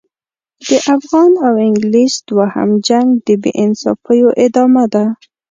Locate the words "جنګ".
2.87-3.09